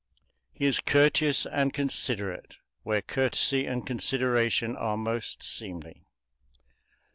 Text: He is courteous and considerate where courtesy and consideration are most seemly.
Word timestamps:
He 0.51 0.65
is 0.65 0.79
courteous 0.79 1.45
and 1.45 1.75
considerate 1.75 2.57
where 2.81 3.03
courtesy 3.03 3.67
and 3.67 3.85
consideration 3.85 4.75
are 4.75 4.97
most 4.97 5.43
seemly. 5.43 6.07